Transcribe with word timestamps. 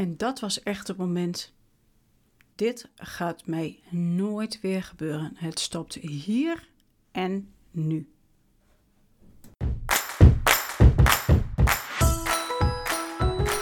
En 0.00 0.16
dat 0.16 0.40
was 0.40 0.62
echt 0.62 0.88
het 0.88 0.96
moment. 0.96 1.52
Dit 2.54 2.88
gaat 2.96 3.46
mij 3.46 3.80
nooit 3.90 4.60
weer 4.60 4.82
gebeuren. 4.82 5.32
Het 5.34 5.58
stopt 5.58 5.94
hier 5.94 6.68
en 7.12 7.52
nu. 7.70 8.08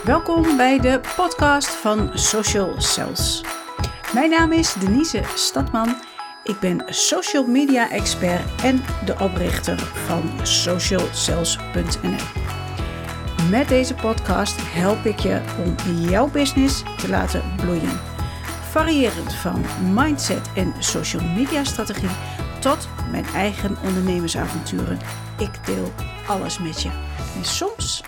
Welkom 0.04 0.56
bij 0.56 0.80
de 0.80 1.00
podcast 1.16 1.68
van 1.68 2.18
Social 2.18 2.80
Cells. 2.80 3.42
Mijn 4.14 4.30
naam 4.30 4.52
is 4.52 4.74
Denise 4.74 5.22
Stadman. 5.34 5.96
Ik 6.44 6.60
ben 6.60 6.84
social 6.86 7.46
media 7.46 7.90
expert 7.90 8.62
en 8.62 8.80
de 9.04 9.16
oprichter 9.20 9.78
van 9.78 10.46
socialcells.nl. 10.46 12.57
Met 13.50 13.68
deze 13.68 13.94
podcast 13.94 14.56
help 14.60 15.04
ik 15.04 15.18
je 15.18 15.40
om 15.64 15.94
jouw 15.94 16.30
business 16.30 16.82
te 16.96 17.08
laten 17.08 17.42
bloeien. 17.56 18.00
Variërend 18.70 19.34
van 19.34 19.64
mindset 19.94 20.50
en 20.54 20.74
social 20.78 21.22
media 21.22 21.64
strategie 21.64 22.10
tot 22.60 22.88
mijn 23.10 23.24
eigen 23.24 23.76
ondernemersavonturen. 23.84 24.98
Ik 25.38 25.66
deel 25.66 25.92
alles 26.26 26.58
met 26.58 26.82
je. 26.82 26.88
En 27.36 27.44
soms, 27.44 28.04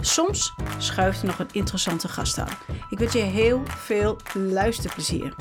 soms 0.00 0.54
schuift 0.78 1.20
er 1.20 1.26
nog 1.26 1.38
een 1.38 1.52
interessante 1.52 2.08
gast 2.08 2.38
aan. 2.38 2.56
Ik 2.88 2.98
wens 2.98 3.12
je 3.12 3.18
heel 3.18 3.62
veel 3.66 4.16
luisterplezier. 4.34 5.34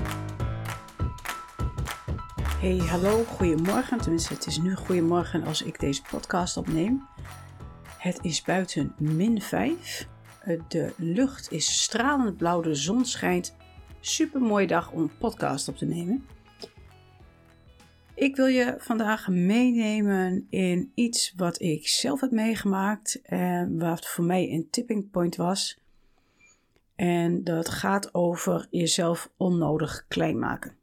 Hey, 2.60 2.78
hallo, 2.78 3.24
goedemorgen. 3.24 3.98
Tenminste, 4.02 4.34
het 4.34 4.46
is 4.46 4.58
nu 4.58 4.76
goedemorgen 4.76 5.46
als 5.46 5.62
ik 5.62 5.80
deze 5.80 6.02
podcast 6.12 6.58
opneem. 6.58 7.08
Het 8.00 8.20
is 8.22 8.42
buiten 8.42 8.96
min 8.98 9.42
5. 9.42 10.08
De 10.68 10.94
lucht 10.98 11.52
is 11.52 11.82
stralend 11.82 12.38
blauw, 12.38 12.62
de 12.62 12.76
zon 12.76 13.06
schijnt. 13.06 13.56
Super 14.00 14.42
mooie 14.42 14.68
dag 14.68 14.92
om 14.92 15.02
een 15.02 15.18
podcast 15.18 15.68
op 15.68 15.78
te 15.78 15.86
nemen. 15.86 16.26
Ik 18.14 18.36
wil 18.36 18.46
je 18.46 18.76
vandaag 18.78 19.28
meenemen 19.28 20.48
in 20.50 20.92
iets 20.96 21.34
wat 21.36 21.62
ik 21.62 21.88
zelf 21.88 22.22
heb 22.22 22.32
meegemaakt 22.32 23.22
en 23.22 23.80
wat 23.80 24.08
voor 24.08 24.24
mij 24.24 24.52
een 24.52 24.70
tipping 24.70 25.12
point 25.12 25.36
was. 25.36 25.80
En 26.96 27.44
dat 27.44 27.70
gaat 27.70 28.14
over 28.14 28.68
jezelf 28.70 29.32
onnodig 29.38 30.06
klein 30.08 30.40
maken. 30.40 30.76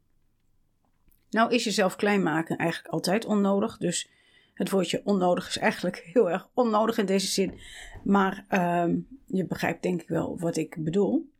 Nou 1.30 1.54
is 1.54 1.64
jezelf 1.64 1.96
klein 1.96 2.22
maken 2.22 2.56
eigenlijk 2.56 2.92
altijd 2.92 3.24
onnodig, 3.24 3.76
dus 3.76 4.10
het 4.56 4.70
woordje 4.70 5.00
onnodig 5.04 5.48
is 5.48 5.58
eigenlijk 5.58 5.96
heel 6.12 6.30
erg 6.30 6.48
onnodig 6.54 6.98
in 6.98 7.06
deze 7.06 7.26
zin. 7.26 7.58
Maar 8.04 8.44
ehm, 8.48 8.98
je 9.26 9.46
begrijpt 9.46 9.82
denk 9.82 10.02
ik 10.02 10.08
wel 10.08 10.38
wat 10.38 10.56
ik 10.56 10.76
bedoel. 10.78 11.30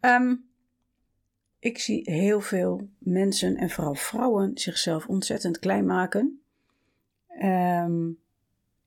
Ehm, 0.00 0.34
ik 1.58 1.78
zie 1.78 2.10
heel 2.10 2.40
veel 2.40 2.88
mensen 2.98 3.56
en 3.56 3.70
vooral 3.70 3.94
vrouwen 3.94 4.58
zichzelf 4.58 5.06
ontzettend 5.06 5.58
klein 5.58 5.86
maken. 5.86 6.40
Ehm, 7.28 8.10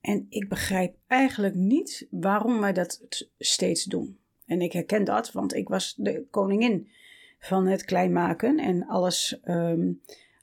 en 0.01 0.25
ik 0.29 0.49
begrijp 0.49 0.95
eigenlijk 1.07 1.55
niet 1.55 2.07
waarom 2.09 2.59
wij 2.59 2.73
dat 2.73 3.07
steeds 3.37 3.83
doen. 3.83 4.17
En 4.45 4.61
ik 4.61 4.71
herken 4.73 5.03
dat, 5.03 5.31
want 5.31 5.53
ik 5.53 5.67
was 5.67 5.95
de 5.97 6.25
koningin 6.29 6.87
van 7.39 7.67
het 7.67 7.85
klein 7.85 8.11
maken 8.11 8.59
en 8.59 8.87
alles 8.87 9.39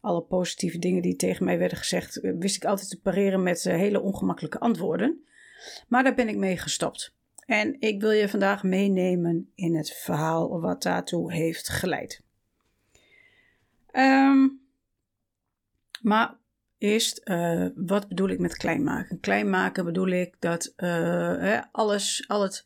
alle 0.07 0.23
positieve 0.23 0.79
dingen 0.79 1.03
die 1.03 1.17
tegen 1.17 1.45
mij 1.45 1.59
werden 1.59 1.79
gezegd, 1.79 2.21
eh, 2.21 2.33
wist 2.39 2.57
ik 2.57 2.65
altijd 2.65 2.89
te 2.89 3.01
pareren 3.01 3.43
met 3.43 3.67
eh, 3.67 3.77
hele 3.77 4.01
ongemakkelijke 4.01 4.59
antwoorden. 4.59 5.25
Maar 5.89 6.03
daar 6.03 6.15
ben 6.15 6.29
ik 6.29 6.37
mee 6.37 6.57
gestopt. 6.57 7.15
En 7.47 7.81
ik 7.81 8.01
wil 8.01 8.11
je 8.11 8.29
vandaag 8.29 8.63
meenemen 8.63 9.51
in 9.55 9.77
het 9.77 9.91
verhaal 9.91 10.61
wat 10.61 10.83
daartoe 10.83 11.33
heeft 11.33 11.69
geleid. 11.69 12.23
Um, 13.93 14.61
maar 16.01 16.37
eerst, 16.79 17.21
uh, 17.25 17.67
wat 17.75 18.09
bedoel 18.09 18.29
ik 18.29 18.39
met 18.39 18.57
klein 18.57 18.83
maken? 18.83 19.21
Klein 19.21 19.51
maken 19.51 19.85
bedoel 19.85 20.09
ik 20.09 20.37
dat 20.39 20.75
alles, 21.73 22.25
al 22.29 22.43
het 22.43 22.65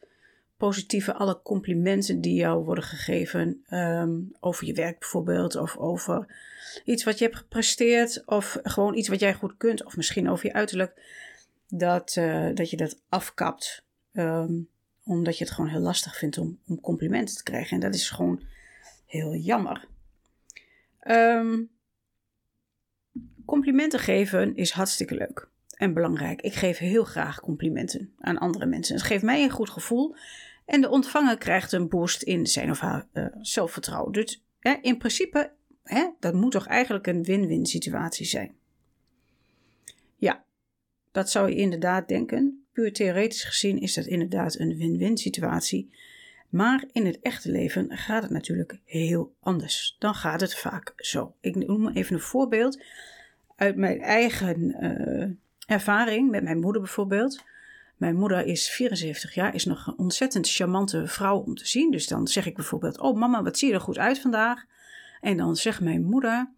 positieve, 0.60 1.15
alle 1.15 1.41
complimenten 1.43 2.21
die 2.21 2.34
jou 2.34 2.65
worden 2.65 2.84
gegeven 2.84 3.65
um, 3.71 4.32
over 4.41 4.66
je 4.66 4.72
werk 4.72 4.98
bijvoorbeeld, 4.98 5.56
of 5.56 5.76
over 5.76 6.26
iets 6.84 7.04
wat 7.04 7.19
je 7.19 7.25
hebt 7.25 7.37
gepresteerd, 7.37 8.22
of 8.26 8.59
gewoon 8.62 8.94
iets 8.94 9.09
wat 9.09 9.21
jij 9.21 9.34
goed 9.34 9.56
kunt, 9.56 9.84
of 9.84 9.97
misschien 9.97 10.31
over 10.31 10.47
je 10.47 10.53
uiterlijk, 10.53 11.03
dat, 11.69 12.16
uh, 12.19 12.54
dat 12.54 12.71
je 12.71 12.76
dat 12.76 13.00
afkapt. 13.09 13.84
Um, 14.12 14.69
omdat 15.04 15.38
je 15.38 15.44
het 15.44 15.53
gewoon 15.53 15.71
heel 15.71 15.81
lastig 15.81 16.16
vindt 16.16 16.38
om, 16.38 16.59
om 16.66 16.81
complimenten 16.81 17.37
te 17.37 17.42
krijgen. 17.42 17.71
En 17.75 17.81
dat 17.81 17.94
is 17.94 18.10
gewoon 18.10 18.42
heel 19.06 19.34
jammer. 19.34 19.84
Um, 21.03 21.71
complimenten 23.44 24.00
geven 24.00 24.56
is 24.56 24.71
hartstikke 24.71 25.15
leuk 25.15 25.48
en 25.77 25.94
belangrijk. 25.94 26.41
Ik 26.41 26.54
geef 26.54 26.78
heel 26.78 27.04
graag 27.04 27.41
complimenten 27.41 28.12
aan 28.19 28.38
andere 28.38 28.66
mensen. 28.66 28.94
Het 28.94 29.04
geeft 29.04 29.22
mij 29.22 29.42
een 29.42 29.50
goed 29.50 29.71
gevoel. 29.71 30.15
En 30.71 30.81
de 30.81 30.89
ontvanger 30.89 31.39
krijgt 31.39 31.73
een 31.73 31.89
boost 31.89 32.23
in 32.23 32.47
zijn 32.47 32.71
of 32.71 32.81
haar 32.81 33.07
uh, 33.13 33.27
zelfvertrouwen. 33.41 34.13
Dus 34.13 34.45
hè, 34.59 34.75
in 34.83 34.99
principe, 34.99 35.53
hè, 35.83 36.09
dat 36.21 36.35
moet 36.35 36.53
toch 36.53 36.67
eigenlijk 36.67 37.07
een 37.07 37.23
win-win 37.23 37.67
situatie 37.67 38.27
zijn. 38.27 38.55
Ja, 40.17 40.45
dat 41.11 41.31
zou 41.31 41.49
je 41.49 41.57
inderdaad 41.57 42.09
denken. 42.09 42.65
Puur 42.73 42.93
theoretisch 42.93 43.45
gezien 43.45 43.81
is 43.81 43.95
dat 43.95 44.07
inderdaad 44.07 44.59
een 44.59 44.77
win-win 44.77 45.17
situatie. 45.17 45.91
Maar 46.49 46.85
in 46.93 47.07
het 47.07 47.21
echte 47.21 47.51
leven 47.51 47.97
gaat 47.97 48.23
het 48.23 48.33
natuurlijk 48.33 48.79
heel 48.85 49.35
anders. 49.41 49.97
Dan 49.99 50.15
gaat 50.15 50.41
het 50.41 50.55
vaak 50.55 50.93
zo. 50.97 51.35
Ik 51.41 51.55
noem 51.55 51.89
even 51.89 52.15
een 52.15 52.21
voorbeeld 52.21 52.83
uit 53.57 53.77
mijn 53.77 54.01
eigen 54.01 54.85
uh, 54.85 55.29
ervaring 55.67 56.31
met 56.31 56.43
mijn 56.43 56.61
moeder 56.61 56.83
bijvoorbeeld. 56.83 57.45
Mijn 58.00 58.16
moeder 58.16 58.47
is 58.47 58.71
74 58.71 59.34
jaar, 59.34 59.55
is 59.55 59.65
nog 59.65 59.87
een 59.87 59.99
ontzettend 59.99 60.49
charmante 60.49 61.06
vrouw 61.06 61.38
om 61.38 61.55
te 61.55 61.66
zien. 61.66 61.91
Dus 61.91 62.06
dan 62.06 62.28
zeg 62.28 62.47
ik 62.47 62.55
bijvoorbeeld: 62.55 62.99
Oh, 62.99 63.16
mama, 63.16 63.43
wat 63.43 63.59
zie 63.59 63.69
je 63.69 63.75
er 63.75 63.81
goed 63.81 63.99
uit 63.99 64.21
vandaag? 64.21 64.65
En 65.21 65.37
dan 65.37 65.56
zegt 65.56 65.81
mijn 65.81 66.03
moeder: 66.03 66.50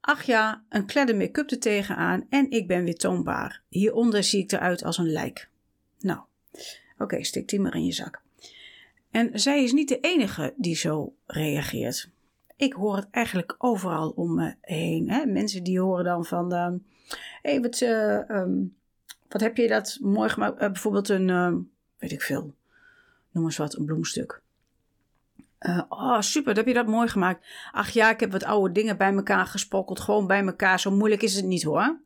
Ach 0.00 0.22
ja, 0.22 0.62
een 0.68 0.86
kledde 0.86 1.14
make-up 1.14 1.50
er 1.50 1.58
tegenaan 1.58 2.26
en 2.28 2.50
ik 2.50 2.66
ben 2.66 2.84
weer 2.84 2.96
toonbaar. 2.96 3.62
Hieronder 3.68 4.24
zie 4.24 4.42
ik 4.42 4.52
eruit 4.52 4.84
als 4.84 4.98
een 4.98 5.12
lijk. 5.12 5.48
Nou, 5.98 6.20
oké, 6.98 7.24
stik 7.24 7.48
die 7.48 7.60
maar 7.60 7.74
in 7.74 7.84
je 7.84 7.92
zak. 7.92 8.22
En 9.10 9.40
zij 9.40 9.62
is 9.62 9.72
niet 9.72 9.88
de 9.88 10.00
enige 10.00 10.54
die 10.56 10.76
zo 10.76 11.14
reageert. 11.26 12.10
Ik 12.56 12.72
hoor 12.72 12.96
het 12.96 13.08
eigenlijk 13.10 13.54
overal 13.58 14.10
om 14.10 14.34
me 14.34 14.54
heen. 14.60 15.10
Hè? 15.10 15.26
Mensen 15.26 15.62
die 15.64 15.80
horen 15.80 16.04
dan 16.04 16.24
van: 16.24 16.54
uh, 16.54 16.72
hey, 17.42 17.60
wat. 17.60 17.80
Uh, 17.80 18.28
um, 18.28 18.78
wat 19.30 19.40
heb 19.40 19.56
je 19.56 19.68
dat 19.68 19.98
mooi 20.00 20.28
gemaakt? 20.28 20.54
Uh, 20.54 20.58
bijvoorbeeld 20.58 21.08
een, 21.08 21.28
uh, 21.28 21.54
weet 21.98 22.12
ik 22.12 22.22
veel, 22.22 22.54
noem 23.30 23.44
eens 23.44 23.56
wat, 23.56 23.76
een 23.76 23.84
bloemstuk. 23.84 24.42
Uh, 25.60 25.82
oh, 25.88 26.20
super, 26.20 26.56
heb 26.56 26.66
je 26.66 26.74
dat 26.74 26.86
mooi 26.86 27.08
gemaakt. 27.08 27.46
Ach 27.72 27.90
ja, 27.90 28.10
ik 28.10 28.20
heb 28.20 28.32
wat 28.32 28.44
oude 28.44 28.72
dingen 28.72 28.96
bij 28.96 29.12
elkaar 29.12 29.46
gespokkeld. 29.46 30.00
Gewoon 30.00 30.26
bij 30.26 30.44
elkaar. 30.44 30.80
Zo 30.80 30.90
moeilijk 30.90 31.22
is 31.22 31.34
het 31.34 31.44
niet 31.44 31.62
hoor. 31.62 32.00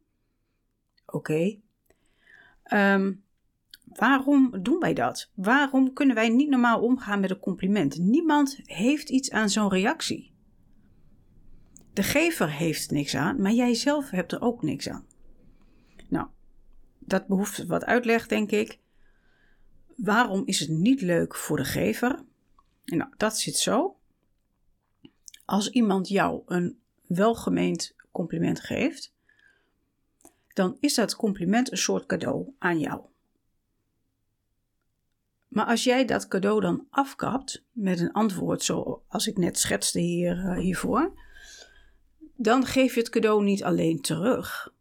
Oké. 1.07 1.57
Um, 2.73 3.23
waarom 3.85 4.63
doen 4.63 4.79
wij 4.79 4.95
dat? 4.95 5.31
Waarom 5.35 5.93
kunnen 5.93 6.15
wij 6.15 6.29
niet 6.29 6.49
normaal 6.49 6.81
omgaan 6.81 7.21
met 7.21 7.31
een 7.31 7.39
compliment? 7.39 7.99
Niemand 7.99 8.61
heeft 8.63 9.11
iets 9.11 9.31
aan 9.31 9.49
zo'n 9.49 9.71
reactie. 9.71 10.33
De 11.93 12.03
gever 12.03 12.51
heeft 12.51 12.91
niks 12.91 13.17
aan, 13.17 13.41
maar 13.41 13.53
jij 13.53 13.75
zelf 13.75 14.11
hebt 14.11 14.33
er 14.33 14.41
ook 14.41 14.63
niks 14.63 14.89
aan. 14.89 15.07
Nou, 16.09 16.27
dat 17.05 17.27
behoeft 17.27 17.67
wat 17.67 17.85
uitleg, 17.85 18.27
denk 18.27 18.51
ik. 18.51 18.79
Waarom 19.97 20.43
is 20.47 20.61
het 20.61 20.69
niet 20.69 21.01
leuk 21.01 21.35
voor 21.35 21.57
de 21.57 21.65
gever? 21.65 22.25
Nou, 22.85 23.11
dat 23.17 23.39
zit 23.39 23.57
zo. 23.57 23.97
Als 25.45 25.71
iemand 25.71 26.09
jou 26.09 26.43
een 26.47 26.79
welgemeend 27.07 27.95
compliment 28.11 28.61
geeft, 28.61 29.13
dan 30.53 30.77
is 30.81 30.95
dat 30.95 31.17
compliment 31.17 31.71
een 31.71 31.79
soort 31.79 32.07
cadeau 32.07 32.55
aan 32.59 32.79
jou. 32.79 33.01
Maar 35.49 35.67
als 35.67 35.85
jij 35.85 36.05
dat 36.05 36.29
cadeau 36.29 36.61
dan 36.61 36.87
afkapt 36.91 37.65
met 37.73 38.01
een 38.01 38.13
antwoord 38.13 38.63
zoals 38.63 39.27
ik 39.27 39.37
net 39.37 39.59
schetste 39.59 39.99
hier, 39.99 40.37
uh, 40.37 40.59
hiervoor, 40.59 41.13
dan 42.37 42.67
geef 42.67 42.95
je 42.95 43.01
het 43.01 43.09
cadeau 43.09 43.45
niet 43.45 43.65
alleen 43.65 44.01
terug. 44.01 44.74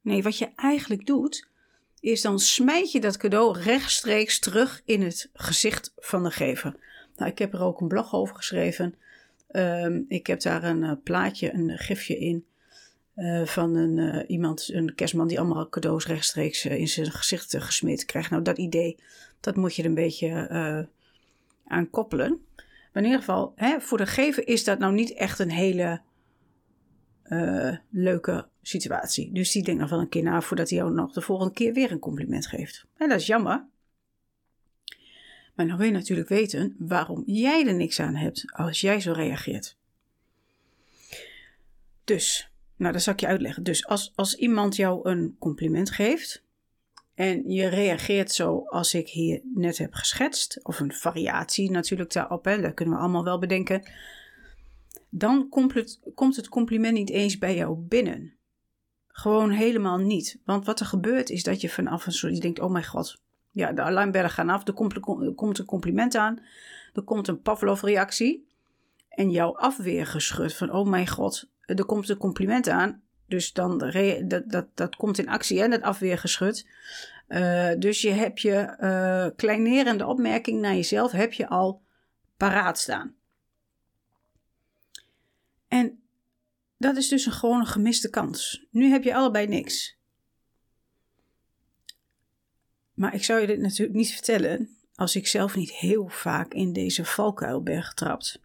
Nee, 0.00 0.22
wat 0.22 0.38
je 0.38 0.48
eigenlijk 0.56 1.06
doet, 1.06 1.48
is 2.00 2.22
dan 2.22 2.38
smijt 2.38 2.92
je 2.92 3.00
dat 3.00 3.16
cadeau 3.16 3.60
rechtstreeks 3.60 4.38
terug 4.38 4.82
in 4.84 5.02
het 5.02 5.30
gezicht 5.32 5.92
van 5.96 6.22
de 6.22 6.30
gever. 6.30 6.76
Nou, 7.16 7.30
ik 7.30 7.38
heb 7.38 7.52
er 7.52 7.62
ook 7.62 7.80
een 7.80 7.88
blog 7.88 8.14
over 8.14 8.36
geschreven. 8.36 8.94
Um, 9.52 10.04
ik 10.08 10.26
heb 10.26 10.40
daar 10.40 10.64
een 10.64 10.82
uh, 10.82 10.92
plaatje, 11.04 11.52
een 11.52 11.78
gifje 11.78 12.18
in. 12.18 12.44
Uh, 13.16 13.46
van 13.46 13.74
een, 13.74 13.96
uh, 13.96 14.22
iemand, 14.26 14.68
een 14.72 14.94
kerstman 14.94 15.28
die 15.28 15.38
allemaal 15.38 15.68
cadeaus 15.68 16.06
rechtstreeks 16.06 16.64
in 16.64 16.88
zijn 16.88 17.10
gezicht 17.10 17.56
gesmeed 17.58 18.04
krijgt. 18.04 18.30
Nou, 18.30 18.42
dat 18.42 18.58
idee, 18.58 18.98
dat 19.40 19.56
moet 19.56 19.74
je 19.74 19.82
er 19.82 19.88
een 19.88 19.94
beetje 19.94 20.88
aan 21.66 21.90
koppelen. 21.90 22.44
Maar 22.56 23.02
in 23.02 23.04
ieder 23.04 23.18
geval, 23.18 23.52
hè, 23.56 23.80
voor 23.80 23.98
de 23.98 24.06
gever 24.06 24.48
is 24.48 24.64
dat 24.64 24.78
nou 24.78 24.92
niet 24.92 25.12
echt 25.12 25.38
een 25.38 25.50
hele 25.50 26.00
leuke 27.90 28.48
situatie. 28.62 29.32
Dus 29.32 29.52
die 29.52 29.62
denkt 29.62 29.80
nog 29.80 29.90
wel 29.90 30.00
een 30.00 30.08
keer 30.08 30.22
na 30.22 30.40
voordat 30.40 30.68
hij 30.68 30.78
jou 30.78 30.92
nog 30.92 31.12
de 31.12 31.20
volgende 31.20 31.52
keer 31.52 31.72
weer 31.72 31.90
een 31.90 31.98
compliment 31.98 32.46
geeft. 32.46 32.86
En 32.96 33.08
dat 33.08 33.20
is 33.20 33.26
jammer. 33.26 33.64
Maar 35.54 35.66
dan 35.66 35.76
wil 35.76 35.86
je 35.86 35.92
natuurlijk 35.92 36.28
weten 36.28 36.74
waarom 36.78 37.22
jij 37.26 37.66
er 37.66 37.74
niks 37.74 38.00
aan 38.00 38.14
hebt 38.14 38.44
als 38.52 38.80
jij 38.80 39.00
zo 39.00 39.12
reageert. 39.12 39.76
Dus, 42.04 42.50
nou 42.76 42.92
dat 42.92 43.02
zal 43.02 43.12
ik 43.12 43.20
je 43.20 43.26
uitleggen. 43.26 43.62
Dus 43.62 43.86
als, 43.86 44.12
als 44.14 44.34
iemand 44.34 44.76
jou 44.76 45.08
een 45.08 45.36
compliment 45.38 45.90
geeft 45.90 46.44
en 47.14 47.50
je 47.50 47.66
reageert 47.66 48.32
zo 48.32 48.64
als 48.66 48.94
ik 48.94 49.08
hier 49.08 49.40
net 49.54 49.78
heb 49.78 49.94
geschetst, 49.94 50.60
of 50.62 50.80
een 50.80 50.92
variatie 50.92 51.70
natuurlijk 51.70 52.12
daarop, 52.12 52.44
hè, 52.44 52.60
dat 52.60 52.74
kunnen 52.74 52.94
we 52.94 53.00
allemaal 53.00 53.24
wel 53.24 53.38
bedenken 53.38 53.82
dan 55.10 55.48
komt 55.48 55.98
komt 56.14 56.36
het 56.36 56.48
compliment 56.48 56.94
niet 56.94 57.10
eens 57.10 57.38
bij 57.38 57.56
jou 57.56 57.78
binnen. 57.78 58.34
Gewoon 59.12 59.50
helemaal 59.50 59.98
niet. 59.98 60.38
Want 60.44 60.66
wat 60.66 60.80
er 60.80 60.86
gebeurt 60.86 61.30
is 61.30 61.42
dat 61.42 61.60
je 61.60 61.68
vanaf 61.68 62.06
een 62.06 62.12
soort, 62.12 62.34
je 62.34 62.40
denkt, 62.40 62.60
oh 62.60 62.70
mijn 62.70 62.84
god, 62.84 63.20
ja, 63.50 63.72
de 63.72 63.82
alarmbellen 63.82 64.30
gaan 64.30 64.48
af, 64.48 64.66
er 64.66 64.72
komt, 64.72 65.58
een 65.58 65.64
compliment 65.64 66.14
aan, 66.14 66.40
er 66.92 67.02
komt 67.02 67.28
een 67.28 67.42
Pavlov-reactie 67.42 68.46
en 69.08 69.30
jouw 69.30 69.56
afweergeschud 69.56 70.54
van, 70.54 70.72
oh 70.72 70.88
mijn 70.88 71.08
god, 71.08 71.50
er 71.60 71.84
komt 71.84 72.08
een 72.08 72.16
compliment 72.16 72.68
aan. 72.68 73.02
Dus 73.26 73.52
dan, 73.52 73.78
dat, 73.78 74.42
dat, 74.46 74.66
dat 74.74 74.96
komt 74.96 75.18
in 75.18 75.28
actie, 75.28 75.60
hè, 75.60 75.68
dat 75.68 75.82
afweergeschud. 75.82 76.66
Uh, 77.28 77.70
dus 77.78 78.00
je 78.00 78.10
hebt 78.10 78.40
je 78.40 78.76
uh, 78.80 79.36
kleinerende 79.36 80.06
opmerking 80.06 80.60
naar 80.60 80.74
jezelf, 80.74 81.12
heb 81.12 81.32
je 81.32 81.48
al 81.48 81.82
paraat 82.36 82.78
staan. 82.78 83.14
En 85.68 86.00
dat 86.80 86.96
is 86.96 87.08
dus 87.08 87.26
een 87.26 87.32
gewoon 87.32 87.60
een 87.60 87.66
gemiste 87.66 88.10
kans. 88.10 88.66
Nu 88.70 88.90
heb 88.90 89.02
je 89.02 89.14
allebei 89.14 89.46
niks. 89.46 89.96
Maar 92.94 93.14
ik 93.14 93.24
zou 93.24 93.40
je 93.40 93.46
dit 93.46 93.58
natuurlijk 93.58 93.96
niet 93.96 94.12
vertellen 94.12 94.68
als 94.94 95.16
ik 95.16 95.26
zelf 95.26 95.56
niet 95.56 95.72
heel 95.72 96.08
vaak 96.08 96.52
in 96.52 96.72
deze 96.72 97.04
valkuil 97.04 97.62
ben 97.62 97.82
getrapt. 97.82 98.40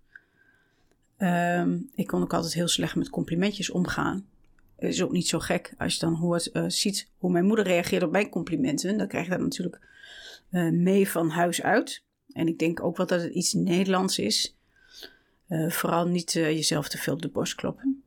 Ehm, 1.18 1.80
ik 1.94 2.08
kon 2.08 2.22
ook 2.22 2.34
altijd 2.34 2.54
heel 2.54 2.68
slecht 2.68 2.96
met 2.96 3.10
complimentjes 3.10 3.70
omgaan. 3.70 4.28
Het 4.76 4.90
is 4.90 5.04
ook 5.04 5.12
niet 5.12 5.28
zo 5.28 5.40
gek 5.40 5.74
als 5.78 5.94
je 5.94 6.00
dan 6.00 6.14
hoort, 6.14 6.50
uh, 6.54 6.64
ziet 6.68 7.10
hoe 7.18 7.32
mijn 7.32 7.46
moeder 7.46 7.66
reageert 7.66 8.04
op 8.04 8.12
mijn 8.12 8.30
complimenten. 8.30 8.98
Dan 8.98 9.08
krijg 9.08 9.26
je 9.26 9.32
dat 9.32 9.40
natuurlijk 9.40 9.80
uh, 10.52 10.72
mee 10.72 11.10
van 11.10 11.30
huis 11.30 11.62
uit. 11.62 12.04
En 12.32 12.48
ik 12.48 12.60
denk 12.60 12.84
ook 12.84 12.98
wel 12.98 13.08
dat 13.08 13.22
het 13.22 13.34
iets 13.34 13.54
Nederlands 13.54 14.20
is. 14.20 14.58
Uh, 15.50 15.72
vooral 15.72 16.08
niet 16.08 16.32
jezelf 16.32 16.90
te 16.90 16.98
veel 16.98 17.14
op 17.14 17.22
de 17.22 17.30
borst 17.30 17.56
kloppen. 17.56 18.04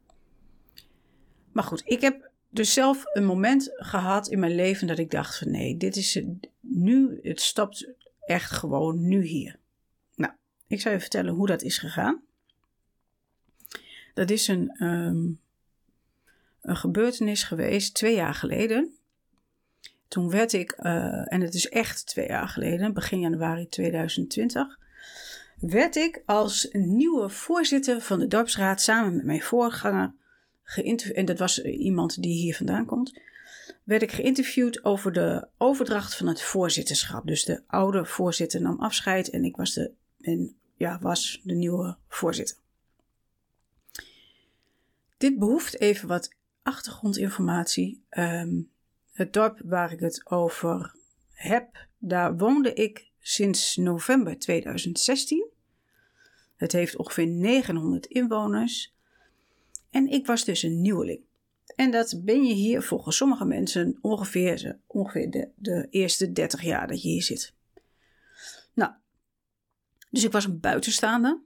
Maar 1.59 1.67
goed, 1.67 1.83
ik 1.85 2.01
heb 2.01 2.31
dus 2.49 2.73
zelf 2.73 3.03
een 3.13 3.25
moment 3.25 3.71
gehad 3.75 4.29
in 4.29 4.39
mijn 4.39 4.55
leven 4.55 4.87
dat 4.87 4.99
ik 4.99 5.11
dacht 5.11 5.39
van 5.39 5.51
nee, 5.51 5.77
dit 5.77 5.97
is 5.97 6.23
nu, 6.61 7.19
het 7.23 7.41
stopt 7.41 7.89
echt 8.21 8.51
gewoon 8.51 9.09
nu 9.09 9.23
hier. 9.23 9.59
Nou, 10.15 10.33
ik 10.67 10.81
zal 10.81 10.93
je 10.93 11.01
vertellen 11.01 11.35
hoe 11.35 11.47
dat 11.47 11.63
is 11.63 11.79
gegaan. 11.79 12.23
Dat 14.15 14.31
is 14.31 14.49
een, 14.49 14.85
um, 14.85 15.41
een 16.61 16.77
gebeurtenis 16.77 17.43
geweest 17.43 17.95
twee 17.95 18.15
jaar 18.15 18.35
geleden. 18.35 18.97
Toen 20.09 20.31
werd 20.31 20.53
ik, 20.53 20.77
uh, 20.81 21.33
en 21.33 21.41
het 21.41 21.55
is 21.55 21.69
echt 21.69 22.07
twee 22.07 22.27
jaar 22.27 22.49
geleden, 22.49 22.93
begin 22.93 23.21
januari 23.21 23.69
2020 23.69 24.79
werd 25.61 25.97
ik 25.97 26.23
als 26.27 26.69
nieuwe 26.73 27.29
voorzitter 27.29 28.01
van 28.01 28.19
de 28.19 28.29
dorpsraad 28.29 28.81
samen 28.81 29.17
met 29.17 29.25
mijn 29.25 29.43
voorganger 29.43 30.17
En 30.77 31.25
dat 31.25 31.39
was 31.39 31.63
iemand 31.63 32.23
die 32.23 32.33
hier 32.33 32.57
vandaan 32.57 32.87
komt. 32.87 33.21
Werd 33.85 34.03
ik 34.03 34.13
geïnterviewd 34.13 34.85
over 34.85 35.13
de 35.13 35.49
overdracht 35.59 36.17
van 36.17 36.27
het 36.27 36.43
voorzitterschap. 36.43 37.27
Dus 37.27 37.45
de 37.45 37.63
oude 37.67 38.05
voorzitter 38.05 38.61
nam 38.61 38.81
afscheid 38.81 39.31
en 39.31 39.45
ik 39.45 39.57
was 39.57 39.75
de, 39.75 39.91
en, 40.21 40.57
ja, 40.77 40.99
was 41.01 41.41
de 41.45 41.55
nieuwe 41.55 41.97
voorzitter. 42.09 42.57
Dit 45.19 45.39
behoeft 45.39 45.81
even 45.81 46.09
wat 46.09 46.35
achtergrondinformatie. 46.63 48.03
Um, 48.11 48.71
het 49.13 49.33
dorp 49.33 49.61
waar 49.65 49.93
ik 49.93 50.01
het 50.01 50.31
over 50.31 50.95
heb, 51.33 51.87
daar 51.99 52.37
woonde 52.37 52.73
ik 52.73 53.11
sinds 53.21 53.77
november 53.77 54.39
2016. 54.39 55.47
Het 56.57 56.73
heeft 56.73 56.97
ongeveer 56.97 57.27
900 57.27 58.07
inwoners. 58.07 58.97
En 59.91 60.07
ik 60.07 60.27
was 60.27 60.45
dus 60.45 60.63
een 60.63 60.81
nieuweling. 60.81 61.21
En 61.77 61.91
dat 61.91 62.21
ben 62.25 62.45
je 62.45 62.55
hier 62.55 62.83
volgens 62.83 63.17
sommige 63.17 63.45
mensen 63.45 63.99
ongeveer, 64.01 64.79
ongeveer 64.87 65.31
de, 65.31 65.49
de 65.57 65.87
eerste 65.91 66.33
30 66.33 66.63
jaar 66.63 66.89
dat 66.89 67.03
je 67.03 67.09
hier 67.09 67.23
zit. 67.23 67.55
Nou, 68.75 68.93
dus 70.11 70.25
ik 70.25 70.33
was 70.33 70.45
een 70.45 70.61
buitenstaander. 70.61 71.41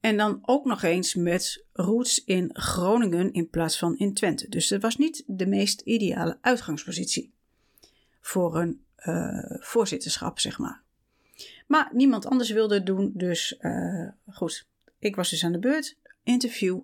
En 0.00 0.16
dan 0.16 0.38
ook 0.42 0.64
nog 0.64 0.82
eens 0.82 1.14
met 1.14 1.64
roots 1.72 2.24
in 2.24 2.50
Groningen 2.52 3.32
in 3.32 3.50
plaats 3.50 3.78
van 3.78 3.96
in 3.96 4.14
Twente. 4.14 4.48
Dus 4.48 4.68
dat 4.68 4.82
was 4.82 4.96
niet 4.96 5.24
de 5.26 5.46
meest 5.46 5.80
ideale 5.80 6.38
uitgangspositie 6.40 7.32
voor 8.20 8.56
een 8.56 8.84
uh, 8.96 9.44
voorzitterschap, 9.58 10.38
zeg 10.38 10.58
maar. 10.58 10.82
Maar 11.66 11.90
niemand 11.92 12.26
anders 12.26 12.50
wilde 12.50 12.74
het 12.74 12.86
doen, 12.86 13.12
dus 13.14 13.56
uh, 13.60 14.08
goed. 14.30 14.68
Ik 14.98 15.16
was 15.16 15.30
dus 15.30 15.44
aan 15.44 15.52
de 15.52 15.58
beurt. 15.58 15.98
Interview 16.22 16.80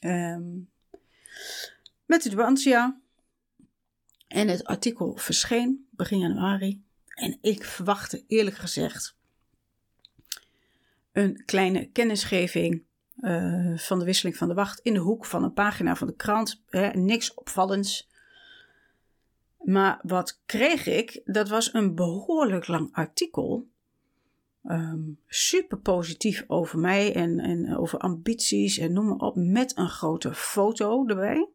um, 0.00 0.70
met 2.06 2.22
de 2.22 2.28
Dwantia. 2.30 3.00
En 4.28 4.48
het 4.48 4.64
artikel 4.64 5.16
verscheen 5.16 5.88
begin 5.90 6.18
januari. 6.18 6.82
En 7.06 7.38
ik 7.40 7.64
verwachtte 7.64 8.24
eerlijk 8.26 8.56
gezegd 8.56 9.18
een 11.12 11.42
kleine 11.44 11.90
kennisgeving 11.90 12.82
uh, 13.20 13.78
van 13.78 13.98
de 13.98 14.04
wisseling 14.04 14.36
van 14.36 14.48
de 14.48 14.54
wacht 14.54 14.80
in 14.80 14.94
de 14.94 14.98
hoek 14.98 15.24
van 15.24 15.42
een 15.42 15.52
pagina 15.52 15.96
van 15.96 16.06
de 16.06 16.16
krant. 16.16 16.62
Hè, 16.68 16.88
niks 16.88 17.34
opvallends. 17.34 18.08
Maar 19.58 20.00
wat 20.02 20.40
kreeg 20.46 20.86
ik? 20.86 21.20
Dat 21.24 21.48
was 21.48 21.74
een 21.74 21.94
behoorlijk 21.94 22.66
lang 22.66 22.88
artikel. 22.92 23.68
Um, 24.70 25.18
super 25.26 25.78
positief 25.78 26.44
over 26.46 26.78
mij 26.78 27.14
en, 27.14 27.40
en 27.40 27.76
over 27.76 27.98
ambities 27.98 28.78
en 28.78 28.92
noem 28.92 29.06
maar 29.06 29.16
op. 29.16 29.36
Met 29.36 29.76
een 29.76 29.88
grote 29.88 30.34
foto 30.34 31.06
erbij. 31.06 31.48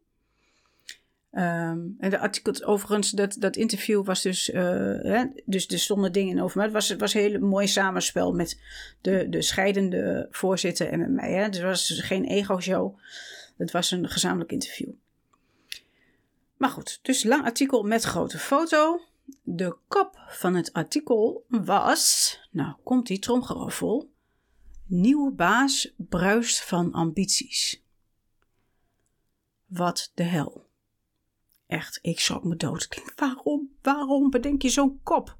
Um, 1.32 1.96
en 1.98 2.10
de 2.10 2.18
artikel, 2.18 2.64
overigens, 2.64 3.10
dat, 3.10 3.36
dat 3.38 3.56
interview 3.56 4.04
was 4.04 4.22
dus, 4.22 4.48
uh, 4.48 4.62
hè, 5.02 5.24
dus 5.44 5.66
er 5.66 5.78
stonden 5.78 6.12
dingen 6.12 6.38
over 6.38 6.56
mij. 6.56 6.64
Het 6.64 6.74
was, 6.74 6.88
het 6.88 7.00
was 7.00 7.14
een 7.14 7.20
hele 7.20 7.38
mooi 7.38 7.66
samenspel 7.66 8.32
met 8.32 8.60
de, 9.00 9.28
de 9.28 9.42
scheidende 9.42 10.26
voorzitter 10.30 10.88
en 10.88 10.98
met 10.98 11.10
mij. 11.10 11.32
Hè. 11.32 11.48
Dus 11.48 11.58
het 11.58 11.66
was 11.66 12.00
geen 12.00 12.24
ego-show. 12.24 12.98
Het 13.56 13.70
was 13.70 13.90
een 13.90 14.08
gezamenlijk 14.08 14.52
interview. 14.52 14.90
Maar 16.56 16.70
goed, 16.70 16.98
dus 17.02 17.24
lang 17.24 17.44
artikel 17.44 17.82
met 17.82 18.02
grote 18.02 18.38
foto. 18.38 19.00
De 19.42 19.76
kop 19.88 20.24
van 20.28 20.54
het 20.54 20.72
artikel 20.72 21.44
was, 21.48 22.38
nou 22.50 22.74
komt 22.84 23.06
die 23.06 23.18
tromgeroffel, 23.18 24.10
nieuwe 24.86 25.32
baas 25.32 25.92
bruist 25.96 26.64
van 26.64 26.92
ambities. 26.92 27.82
Wat 29.66 30.10
de 30.14 30.22
hel. 30.22 30.66
Echt, 31.66 31.98
ik 32.02 32.20
schrok 32.20 32.44
me 32.44 32.56
dood. 32.56 32.88
Waarom, 33.16 33.70
waarom 33.82 34.30
bedenk 34.30 34.62
je 34.62 34.68
zo'n 34.68 35.00
kop? 35.02 35.36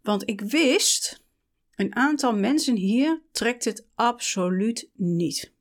Want 0.00 0.28
ik 0.28 0.40
wist, 0.40 1.24
een 1.74 1.96
aantal 1.96 2.34
mensen 2.34 2.76
hier 2.76 3.22
trekt 3.30 3.64
het 3.64 3.86
absoluut 3.94 4.88
niet. 4.92 5.52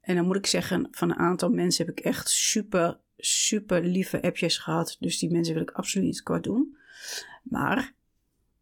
En 0.00 0.14
dan 0.14 0.26
moet 0.26 0.36
ik 0.36 0.46
zeggen, 0.46 0.88
van 0.90 1.10
een 1.10 1.16
aantal 1.16 1.50
mensen 1.50 1.86
heb 1.86 1.98
ik 1.98 2.04
echt 2.04 2.28
super, 2.28 3.00
super 3.18 3.84
lieve 3.84 4.22
appjes 4.22 4.58
gehad. 4.58 4.96
Dus 5.00 5.18
die 5.18 5.30
mensen 5.30 5.54
wil 5.54 5.62
ik 5.62 5.70
absoluut 5.70 6.06
niet 6.06 6.22
kort 6.22 6.44
doen. 6.44 6.76
Maar, 7.42 7.92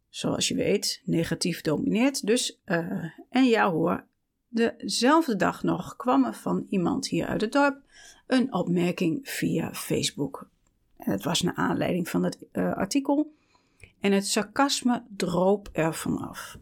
zoals 0.09 0.47
je 0.47 0.55
weet, 0.55 1.01
negatief 1.05 1.61
domineert. 1.61 2.25
Dus, 2.25 2.59
uh, 2.65 3.03
en 3.29 3.45
ja 3.45 3.71
hoor, 3.71 4.05
dezelfde 4.49 5.35
dag 5.35 5.63
nog 5.63 5.95
kwam 5.95 6.25
er 6.25 6.33
van 6.33 6.65
iemand 6.69 7.07
hier 7.07 7.27
uit 7.27 7.41
het 7.41 7.51
dorp 7.51 7.81
een 8.27 8.53
opmerking 8.53 9.19
via 9.29 9.73
Facebook. 9.73 10.49
En 10.97 11.11
het 11.11 11.23
was 11.23 11.41
naar 11.41 11.55
aanleiding 11.55 12.09
van 12.09 12.23
het 12.23 12.37
uh, 12.53 12.73
artikel. 12.73 13.33
En 13.99 14.11
het 14.11 14.27
sarcasme 14.27 15.03
droop 15.15 15.69
er 15.71 15.95
vanaf. 15.95 16.57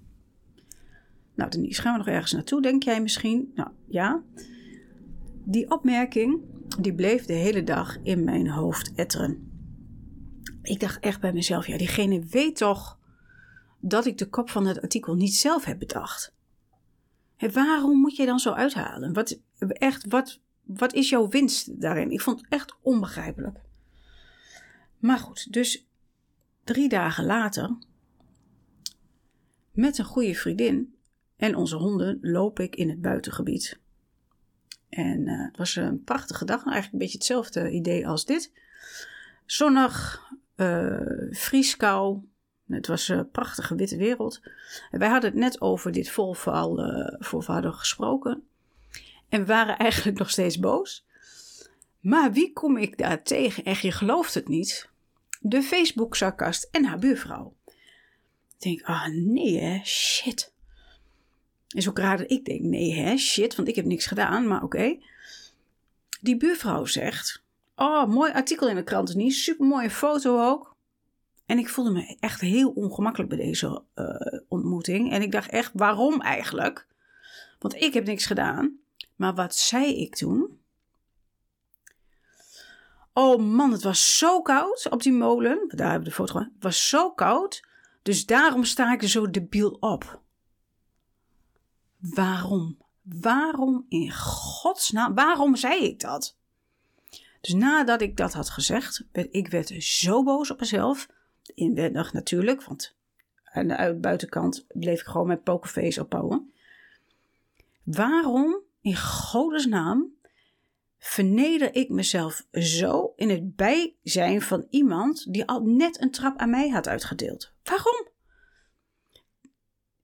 Nou, 1.36 1.50
Denise, 1.50 1.82
gaan 1.82 1.92
we 1.92 1.98
nog 1.98 2.08
ergens 2.08 2.32
naartoe, 2.32 2.62
denk 2.62 2.84
jij 2.84 3.02
misschien? 3.02 3.52
Nou, 3.56 3.70
ja. 3.88 4.24
Die 5.44 5.72
opmerking 5.72 6.40
die 6.80 6.94
bleef 6.94 7.26
de 7.26 7.34
hele 7.34 7.64
dag 7.64 7.98
in 8.04 8.24
mijn 8.24 8.50
hoofd 8.50 8.94
etteren. 8.96 9.52
Ik 10.62 10.80
dacht 10.80 11.00
echt 11.00 11.22
bij 11.22 11.34
mezelf, 11.34 11.68
ja, 11.68 11.78
diegene 11.78 12.26
weet 12.30 12.58
toch 12.58 13.00
dat 13.80 14.06
ik 14.06 14.18
de 14.18 14.30
kop 14.30 14.50
van 14.50 14.66
het 14.66 14.82
artikel 14.82 15.16
niet 15.16 15.36
zelf 15.36 15.66
heb 15.66 15.80
bedacht. 15.80 16.34
En 17.38 17.54
waarom 17.54 18.00
moet 18.00 18.16
je 18.16 18.26
dan 18.26 18.40
zo 18.40 18.52
uithalen? 18.52 19.14
Wat, 19.14 19.40
echt, 19.60 20.06
wat, 20.08 20.42
wat 20.64 20.94
is 20.94 21.10
jouw 21.10 21.28
winst 21.28 21.82
daarin? 21.82 22.12
Ik 22.12 22.22
vond 22.22 22.42
het 22.42 22.50
echt 22.50 22.76
onbegrijpelijk. 22.82 23.60
Maar 24.98 25.18
goed, 25.18 25.54
dus 25.54 25.88
drie 26.64 26.90
dagen 26.90 27.26
later, 27.26 27.78
met 29.72 29.98
een 29.98 30.06
goede 30.06 30.36
vriendin 30.36 30.96
en 31.36 31.56
onze 31.56 31.76
honden, 31.76 32.18
loop 32.22 32.60
ik 32.60 32.76
in 32.76 32.90
het 32.90 33.02
buitengebied. 33.02 33.80
En 34.96 35.28
uh, 35.28 35.46
het 35.46 35.58
was 35.58 35.76
een 35.76 36.04
prachtige 36.04 36.46
dag, 36.46 36.64
eigenlijk 36.64 36.94
een 36.94 37.00
beetje 37.00 37.18
hetzelfde 37.18 37.70
idee 37.70 38.08
als 38.08 38.26
dit. 38.26 38.52
Zonnig, 39.46 40.24
uh, 40.56 40.98
vrieskou. 41.30 42.20
Het 42.68 42.88
was 42.88 43.08
een 43.08 43.30
prachtige 43.30 43.76
witte 43.76 43.98
wereld. 43.98 44.42
En 44.92 45.00
wij 45.00 45.10
hadden 45.10 45.30
het 45.30 45.40
net 45.40 45.62
over 45.62 45.92
dit 45.92 46.10
volval 46.10 46.80
uh, 46.86 47.72
gesproken. 47.72 48.44
En 49.30 49.40
we 49.40 49.46
waren 49.46 49.78
eigenlijk 49.78 50.18
nog 50.18 50.30
steeds 50.30 50.60
boos. 50.60 51.06
Maar 52.00 52.32
wie 52.32 52.54
kom 52.54 52.78
ik 52.78 52.98
daar 52.98 53.24
tegen? 53.24 53.64
Echt, 53.64 53.82
je 53.82 53.92
gelooft 53.92 54.34
het 54.34 54.48
niet. 54.48 54.90
De 55.40 55.62
Facebook-sarkast 55.62 56.68
en 56.72 56.86
haar 56.86 57.00
buurvrouw. 57.00 57.56
Ik 57.66 57.76
denk, 58.58 58.82
ah 58.84 59.08
oh, 59.08 59.08
nee 59.08 59.60
hè, 59.60 59.86
shit. 59.86 60.54
Is 61.76 61.90
ook 61.90 61.98
raar 61.98 62.18
dat 62.18 62.32
ik 62.32 62.46
denk, 62.46 62.62
nee 62.62 62.94
hè, 62.94 63.18
shit, 63.18 63.56
want 63.56 63.68
ik 63.68 63.76
heb 63.76 63.86
niks 63.86 64.06
gedaan, 64.06 64.48
maar 64.48 64.64
oké. 64.64 64.98
Die 66.22 66.38
buurvrouw 66.38 66.86
zegt, 66.86 67.44
oh, 67.76 68.06
mooi 68.06 68.32
artikel 68.32 68.70
in 68.70 68.76
de 68.76 68.84
krant 68.84 69.16
niet, 69.16 69.34
super 69.34 69.66
mooie 69.66 69.90
foto 69.90 70.50
ook. 70.50 70.76
En 71.46 71.58
ik 71.58 71.70
voelde 71.70 71.92
me 71.92 72.18
echt 72.20 72.42
heel 72.42 72.70
ongemakkelijk 72.70 73.30
bij 73.30 73.46
deze 73.46 73.84
uh, 73.96 74.40
ontmoeting. 74.48 75.12
En 75.12 75.22
ik 75.22 75.32
dacht 75.32 75.50
echt, 75.50 75.72
waarom 75.74 76.22
eigenlijk? 76.22 76.88
Want 77.60 77.76
ik 77.76 77.94
heb 77.94 78.06
niks 78.06 78.26
gedaan. 78.26 78.80
Maar 79.16 79.34
wat 79.34 79.56
zei 79.56 80.02
ik 80.02 80.16
toen? 80.16 80.60
Oh 83.14 83.42
man, 83.42 83.72
het 83.72 83.84
was 83.84 84.18
zo 84.18 84.42
koud 84.42 84.88
op 84.90 85.04
die 85.04 85.14
molen. 85.14 85.66
Daar 85.68 85.90
hebben 85.90 86.04
we 86.04 86.10
de 86.10 86.16
foto 86.16 86.32
gemaakt. 86.32 86.54
Het 86.54 86.64
was 86.64 86.90
zo 86.90 87.12
koud. 87.12 87.68
Dus 88.02 88.26
daarom 88.26 88.64
sta 88.64 88.94
ik 88.94 89.02
er 89.02 89.10
zo 89.10 89.30
debiel 89.30 89.78
op. 89.80 90.24
Waarom? 92.14 92.78
Waarom 93.02 93.86
in 93.90 94.12
godsnaam? 94.14 95.16
Waarom 95.16 95.56
zei 95.56 95.84
ik 95.84 96.00
dat? 96.00 96.38
Dus 97.42 97.54
nadat 97.54 98.02
ik 98.02 98.18
dat 98.18 98.34
had 98.34 98.50
gezegd, 98.50 99.06
werd 99.12 99.28
ik 99.32 99.48
werd 99.48 99.84
zo 99.84 100.24
boos 100.24 100.52
op 100.52 100.60
mezelf. 100.60 101.08
Inwendig 101.54 102.14
natuurlijk, 102.14 102.64
want 102.64 102.96
aan 103.44 103.68
de 103.68 103.98
buitenkant 104.02 104.66
bleef 104.68 105.00
ik 105.00 105.06
gewoon 105.06 105.28
mijn 105.28 105.42
pokerface 105.42 106.02
opbouwen. 106.02 106.54
Waarom 107.84 108.62
in 108.82 108.96
godesnaam 108.96 110.14
verneder 110.98 111.76
ik 111.76 111.90
mezelf 111.90 112.46
zo 112.52 113.14
in 113.16 113.30
het 113.30 113.56
bijzijn 113.56 114.42
van 114.42 114.68
iemand 114.70 115.34
die 115.34 115.48
al 115.48 115.62
net 115.62 116.02
een 116.02 116.12
trap 116.12 116.38
aan 116.38 116.50
mij 116.50 116.70
had 116.70 116.88
uitgedeeld? 116.88 117.54
Waarom? 117.64 118.08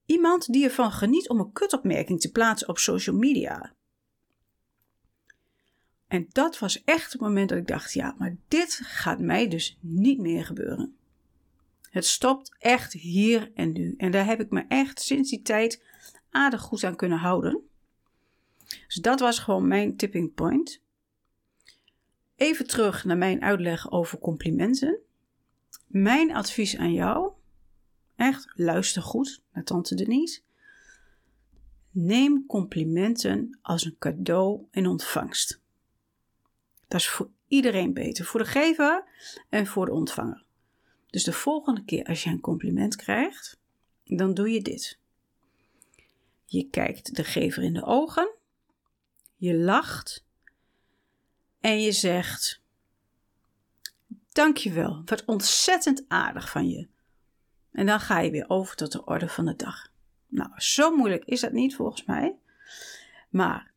Iemand 0.06 0.52
die 0.52 0.64
ervan 0.64 0.92
geniet 0.92 1.28
om 1.28 1.40
een 1.40 1.52
kutopmerking 1.52 2.20
te 2.20 2.30
plaatsen 2.30 2.68
op 2.68 2.78
social 2.78 3.16
media. 3.16 3.74
En 6.08 6.26
dat 6.32 6.58
was 6.58 6.84
echt 6.84 7.12
het 7.12 7.20
moment 7.20 7.48
dat 7.48 7.58
ik 7.58 7.66
dacht: 7.66 7.92
ja, 7.92 8.14
maar 8.18 8.36
dit 8.48 8.80
gaat 8.82 9.18
mij 9.20 9.48
dus 9.48 9.78
niet 9.80 10.18
meer 10.18 10.44
gebeuren. 10.44 10.96
Het 11.90 12.06
stopt 12.06 12.54
echt 12.58 12.92
hier 12.92 13.50
en 13.54 13.72
nu. 13.72 13.94
En 13.96 14.10
daar 14.10 14.26
heb 14.26 14.40
ik 14.40 14.50
me 14.50 14.64
echt 14.68 15.00
sinds 15.00 15.30
die 15.30 15.42
tijd 15.42 15.82
aardig 16.30 16.60
goed 16.60 16.84
aan 16.84 16.96
kunnen 16.96 17.18
houden. 17.18 17.68
Dus 18.86 18.94
dat 18.94 19.20
was 19.20 19.38
gewoon 19.38 19.68
mijn 19.68 19.96
tipping 19.96 20.34
point. 20.34 20.80
Even 22.36 22.66
terug 22.66 23.04
naar 23.04 23.18
mijn 23.18 23.42
uitleg 23.42 23.90
over 23.90 24.18
complimenten. 24.18 24.98
Mijn 25.86 26.34
advies 26.34 26.76
aan 26.76 26.92
jou 26.92 27.31
Echt, 28.22 28.52
luister 28.54 29.02
goed 29.02 29.42
naar 29.52 29.64
tante 29.64 29.94
Denise. 29.94 30.40
Neem 31.90 32.46
complimenten 32.46 33.58
als 33.62 33.84
een 33.84 33.96
cadeau 33.98 34.66
in 34.70 34.86
ontvangst. 34.86 35.60
Dat 36.88 37.00
is 37.00 37.08
voor 37.08 37.30
iedereen 37.48 37.92
beter, 37.92 38.24
voor 38.24 38.40
de 38.40 38.46
gever 38.46 39.04
en 39.48 39.66
voor 39.66 39.86
de 39.86 39.92
ontvanger. 39.92 40.44
Dus 41.06 41.24
de 41.24 41.32
volgende 41.32 41.84
keer 41.84 42.04
als 42.04 42.22
je 42.22 42.30
een 42.30 42.40
compliment 42.40 42.96
krijgt, 42.96 43.58
dan 44.04 44.34
doe 44.34 44.50
je 44.50 44.62
dit. 44.62 44.98
Je 46.46 46.68
kijkt 46.68 47.14
de 47.16 47.24
gever 47.24 47.62
in 47.62 47.74
de 47.74 47.84
ogen, 47.84 48.34
je 49.36 49.54
lacht 49.54 50.24
en 51.60 51.80
je 51.80 51.92
zegt: 51.92 52.62
Dankjewel, 54.28 55.02
wat 55.04 55.24
ontzettend 55.24 56.04
aardig 56.08 56.50
van 56.50 56.68
je. 56.68 56.90
En 57.72 57.86
dan 57.86 58.00
ga 58.00 58.20
je 58.20 58.30
weer 58.30 58.48
over 58.48 58.76
tot 58.76 58.92
de 58.92 59.04
orde 59.04 59.28
van 59.28 59.44
de 59.44 59.56
dag. 59.56 59.90
Nou, 60.26 60.50
zo 60.56 60.96
moeilijk 60.96 61.24
is 61.24 61.40
dat 61.40 61.52
niet 61.52 61.76
volgens 61.76 62.04
mij. 62.04 62.36
Maar 63.28 63.72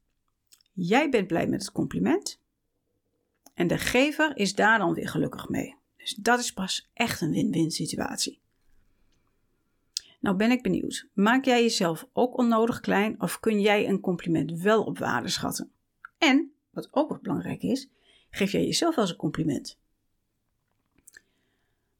jij 0.73 1.09
bent 1.09 1.27
blij 1.27 1.47
met 1.47 1.61
het 1.61 1.71
compliment. 1.71 2.39
En 3.53 3.67
de 3.67 3.77
gever 3.77 4.37
is 4.37 4.55
daar 4.55 4.79
dan 4.79 4.93
weer 4.93 5.09
gelukkig 5.09 5.49
mee. 5.49 5.75
Dus 5.97 6.13
dat 6.13 6.39
is 6.39 6.53
pas 6.53 6.89
echt 6.93 7.21
een 7.21 7.31
win-win 7.31 7.71
situatie. 7.71 8.39
Nou 10.19 10.37
ben 10.37 10.51
ik 10.51 10.63
benieuwd. 10.63 11.07
Maak 11.13 11.45
jij 11.45 11.61
jezelf 11.61 12.07
ook 12.13 12.37
onnodig 12.37 12.79
klein 12.79 13.21
of 13.21 13.39
kun 13.39 13.61
jij 13.61 13.87
een 13.87 13.99
compliment 13.99 14.51
wel 14.51 14.83
op 14.83 14.97
waarde 14.97 15.29
schatten? 15.29 15.71
En, 16.17 16.51
wat 16.69 16.87
ook 16.91 17.21
belangrijk 17.21 17.61
is, 17.61 17.89
geef 18.29 18.51
jij 18.51 18.65
jezelf 18.65 18.97
eens 18.97 19.09
een 19.09 19.15
compliment. 19.15 19.79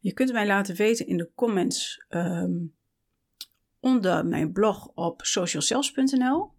Je 0.06 0.14
kunt 0.14 0.32
mij 0.32 0.48
laten 0.48 0.76
weten 0.76 1.08
in 1.08 1.18
de 1.18 1.30
comments 1.36 2.06
um, 2.10 2.74
onder 3.80 4.26
mijn 4.26 4.52
blog 4.52 4.92
op 4.94 5.22
socialcells.nl. 5.24 6.52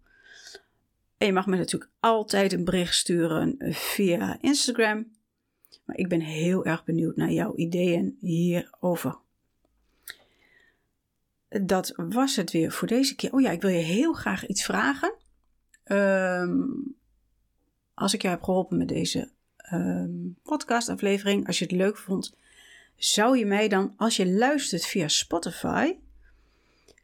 En 1.17 1.27
je 1.27 1.33
mag 1.33 1.45
me 1.45 1.57
natuurlijk 1.57 1.91
altijd 1.99 2.53
een 2.53 2.63
bericht 2.63 2.95
sturen 2.95 3.55
via 3.73 4.37
Instagram. 4.41 5.11
Maar 5.85 5.97
ik 5.97 6.09
ben 6.09 6.21
heel 6.21 6.65
erg 6.65 6.83
benieuwd 6.83 7.15
naar 7.15 7.31
jouw 7.31 7.55
ideeën 7.55 8.17
hierover. 8.19 9.17
Dat 11.49 11.93
was 11.95 12.35
het 12.35 12.51
weer 12.51 12.71
voor 12.71 12.87
deze 12.87 13.15
keer. 13.15 13.33
Oh 13.33 13.41
ja, 13.41 13.51
ik 13.51 13.61
wil 13.61 13.71
je 13.71 13.83
heel 13.83 14.13
graag 14.13 14.47
iets 14.47 14.65
vragen. 14.65 15.13
Um, 15.85 16.95
als 17.93 18.13
ik 18.13 18.21
jou 18.21 18.33
heb 18.33 18.43
geholpen 18.43 18.77
met 18.77 18.87
deze 18.87 19.29
um, 19.73 20.37
podcastaflevering, 20.43 21.47
als 21.47 21.59
je 21.59 21.65
het 21.65 21.73
leuk 21.73 21.97
vond, 21.97 22.35
zou 22.97 23.37
je 23.37 23.45
mij 23.45 23.67
dan, 23.67 23.93
als 23.97 24.15
je 24.15 24.27
luistert 24.27 24.85
via 24.85 25.07
Spotify, 25.07 25.95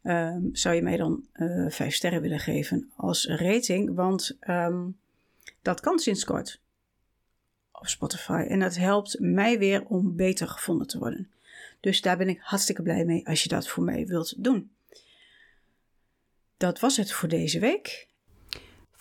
um, 0.04 0.50
zou 0.56 0.76
je 0.76 0.82
mij 0.82 0.98
dan 0.98 1.28
uh, 1.36 1.70
vijf 1.70 1.94
sterren 1.94 2.22
willen 2.22 2.40
geven 2.40 2.92
als 2.96 3.28
rating? 3.28 3.96
Want 3.96 4.38
um, 4.48 4.98
dat 5.62 5.80
kan 5.80 6.00
sinds 6.00 6.24
kort 6.24 6.62
op 7.72 7.88
Spotify. 7.88 8.46
En 8.48 8.60
dat 8.60 8.76
helpt 8.76 9.20
mij 9.20 9.60
weer 9.60 9.86
om 9.86 10.16
beter 10.16 10.48
gevonden 10.48 10.88
te 10.88 11.00
worden. 11.00 11.32
Dus 11.80 12.02
daar 12.02 12.18
ben 12.18 12.30
ik 12.30 12.40
hartstikke 12.42 12.82
blij 12.82 13.06
mee 13.06 13.28
als 13.28 13.44
je 13.44 13.50
dat 13.50 13.68
voor 13.68 13.84
mij 13.84 14.08
wilt 14.08 14.44
doen. 14.44 14.72
Dat 16.58 16.80
was 16.80 16.98
het 16.98 17.12
voor 17.12 17.30
deze 17.30 17.60
week. 17.60 18.08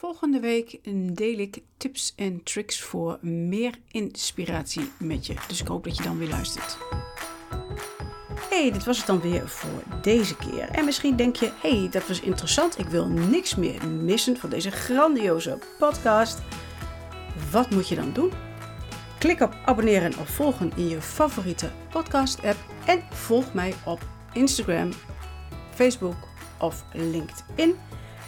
Volgende 0.02 0.40
week 0.40 0.78
deel 1.12 1.38
ik 1.38 1.62
tips 1.76 2.12
en 2.16 2.42
tricks 2.42 2.80
voor 2.80 3.18
meer 3.20 3.78
inspiratie 3.90 4.90
met 4.98 5.26
je. 5.26 5.34
Dus 5.48 5.60
ik 5.60 5.66
hoop 5.66 5.84
dat 5.84 5.96
je 5.96 6.02
dan 6.02 6.18
weer 6.18 6.28
luistert. 6.28 6.78
Hey, 8.50 8.70
dit 8.70 8.84
was 8.84 8.96
het 8.96 9.06
dan 9.06 9.20
weer 9.20 9.48
voor 9.48 9.82
deze 10.02 10.36
keer. 10.36 10.68
En 10.68 10.84
misschien 10.84 11.16
denk 11.16 11.36
je, 11.36 11.52
hey, 11.60 11.88
dat 11.90 12.08
was 12.08 12.20
interessant. 12.20 12.78
Ik 12.78 12.86
wil 12.86 13.08
niks 13.08 13.54
meer 13.54 13.88
missen 13.88 14.36
van 14.36 14.50
deze 14.50 14.70
grandioze 14.70 15.58
podcast. 15.78 16.38
Wat 17.50 17.70
moet 17.70 17.88
je 17.88 17.94
dan 17.94 18.12
doen? 18.12 18.32
Klik 19.18 19.40
op 19.40 19.56
abonneren 19.64 20.18
of 20.18 20.28
volgen 20.28 20.72
in 20.76 20.88
je 20.88 21.02
favoriete 21.02 21.70
podcast-app. 21.90 22.58
En 22.86 23.02
volg 23.10 23.54
mij 23.54 23.74
op 23.84 24.00
Instagram, 24.32 24.90
Facebook 25.74 26.16
of 26.58 26.84
LinkedIn. 26.92 27.76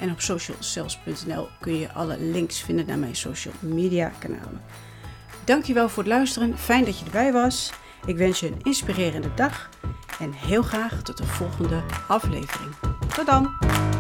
En 0.01 0.11
op 0.11 0.21
socialcells.nl 0.21 1.49
kun 1.61 1.79
je 1.79 1.93
alle 1.93 2.19
links 2.21 2.61
vinden 2.61 2.87
naar 2.87 2.99
mijn 2.99 3.17
social 3.17 3.55
media 3.61 4.13
kanalen. 4.19 4.63
Dankjewel 5.45 5.89
voor 5.89 6.03
het 6.03 6.13
luisteren. 6.13 6.59
Fijn 6.59 6.85
dat 6.85 6.99
je 6.99 7.05
erbij 7.05 7.33
was. 7.33 7.73
Ik 8.07 8.17
wens 8.17 8.41
je 8.41 8.47
een 8.47 8.61
inspirerende 8.63 9.35
dag 9.35 9.69
en 10.21 10.33
heel 10.33 10.63
graag 10.63 11.03
tot 11.03 11.17
de 11.17 11.27
volgende 11.27 11.83
aflevering. 12.09 12.75
Tot 13.15 13.27
dan! 13.27 13.94